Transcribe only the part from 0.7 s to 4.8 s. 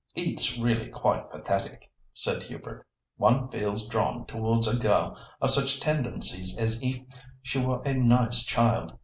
quite pathetic," said Hubert. "One feels drawn towards a